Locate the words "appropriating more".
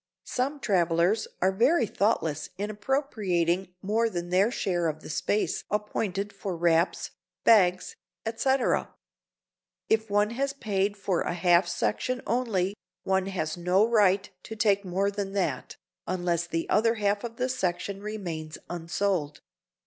2.71-4.09